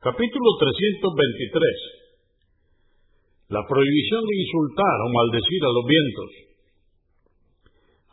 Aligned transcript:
Capítulo 0.00 0.46
323. 0.62 3.50
La 3.50 3.66
prohibición 3.66 4.22
de 4.22 4.34
insultar 4.38 4.94
o 5.02 5.10
maldecir 5.10 5.58
a 5.58 5.74
los 5.74 5.82
vientos. 5.90 6.54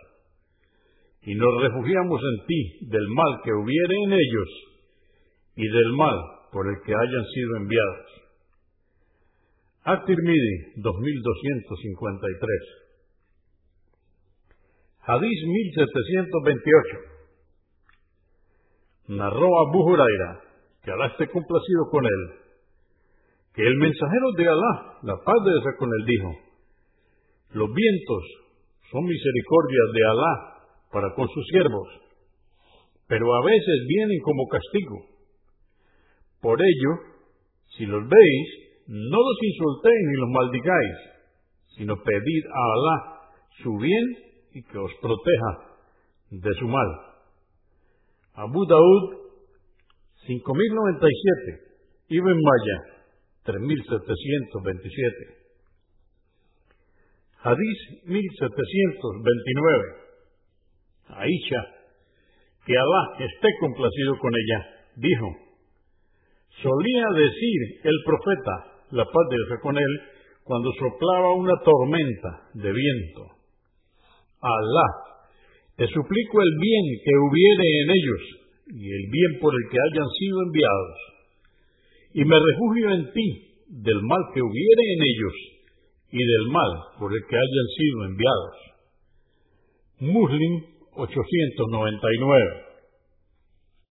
y 1.22 1.34
nos 1.34 1.62
refugiamos 1.62 2.20
en 2.22 2.46
ti 2.46 2.78
del 2.86 3.08
mal 3.08 3.40
que 3.42 3.52
hubiere 3.52 3.96
en 4.04 4.12
ellos 4.12 4.48
y 5.56 5.66
del 5.66 5.92
mal 5.92 6.16
por 6.52 6.68
el 6.68 6.76
que 6.86 6.94
hayan 6.94 7.24
sido 7.34 7.56
enviados. 7.56 8.06
At-Tirmidhi 9.82 10.80
2253 10.82 12.86
Hadís 15.06 15.46
1728 15.46 17.15
narró 19.08 19.48
Abu 19.68 19.82
Huraira, 19.90 20.40
que 20.82 20.90
Alá 20.90 21.06
esté 21.06 21.28
complacido 21.28 21.90
con 21.90 22.04
él, 22.04 22.22
que 23.54 23.66
el 23.66 23.76
mensajero 23.76 24.32
de 24.36 24.48
Alá, 24.48 24.98
la 25.02 25.16
paz 25.24 25.44
de 25.44 25.50
Dios 25.50 25.64
con 25.78 25.88
él, 25.88 26.04
dijo, 26.06 26.30
los 27.50 27.72
vientos 27.72 28.24
son 28.90 29.04
misericordias 29.04 29.88
de 29.94 30.04
Alá 30.06 30.34
para 30.92 31.14
con 31.14 31.28
sus 31.28 31.46
siervos, 31.48 31.88
pero 33.08 33.34
a 33.34 33.44
veces 33.44 33.86
vienen 33.88 34.18
como 34.22 34.48
castigo. 34.48 34.96
Por 36.40 36.60
ello, 36.60 36.90
si 37.76 37.86
los 37.86 38.02
veis, 38.02 38.48
no 38.88 39.18
los 39.18 39.38
insultéis 39.42 40.00
ni 40.06 40.20
los 40.20 40.30
maldigáis, 40.30 40.96
sino 41.76 41.96
pedid 41.96 42.46
a 42.46 42.72
Alá 42.74 43.16
su 43.62 43.76
bien 43.78 44.04
y 44.52 44.62
que 44.62 44.78
os 44.78 44.90
proteja 45.00 45.78
de 46.30 46.54
su 46.54 46.66
mal. 46.66 47.05
Abu 48.36 48.66
Daud 48.66 49.16
5097, 50.26 51.62
Ibn 52.08 52.36
Maya 52.36 52.78
3727. 53.44 55.36
Hadís 57.44 57.78
1729. 58.04 60.06
Aisha, 61.08 61.62
que 62.66 62.76
Alá 62.76 63.16
esté 63.24 63.48
complacido 63.60 64.18
con 64.20 64.32
ella, 64.34 64.66
dijo, 64.96 65.28
solía 66.60 67.06
decir 67.14 67.80
el 67.84 68.02
profeta, 68.04 68.64
la 68.90 69.04
paz 69.04 69.28
de 69.30 69.36
Dios 69.36 69.60
con 69.62 69.78
él, 69.78 70.00
cuando 70.44 70.72
soplaba 70.72 71.32
una 71.34 71.54
tormenta 71.64 72.50
de 72.54 72.72
viento, 72.72 73.22
Alá 74.42 75.06
te 75.76 75.86
suplico 75.88 76.40
el 76.40 76.52
bien 76.58 76.84
que 77.04 77.14
hubiere 77.20 77.66
en 77.82 77.90
ellos 77.90 78.22
y 78.68 78.88
el 78.88 79.10
bien 79.10 79.40
por 79.40 79.52
el 79.54 79.70
que 79.70 79.76
hayan 79.76 80.08
sido 80.18 80.42
enviados. 80.42 80.96
Y 82.14 82.24
me 82.24 82.36
refugio 82.36 82.90
en 82.92 83.12
ti 83.12 83.28
del 83.68 84.02
mal 84.02 84.22
que 84.32 84.40
hubiere 84.40 84.82
en 84.94 85.02
ellos 85.02 85.34
y 86.12 86.18
del 86.18 86.48
mal 86.50 86.72
por 86.98 87.12
el 87.12 87.20
que 87.28 87.36
hayan 87.36 87.68
sido 87.76 88.04
enviados. 88.04 88.56
Muslim 90.00 90.64
899 90.92 92.65